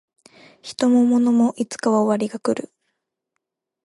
[0.63, 2.73] 人も物もいつかは終わりが来る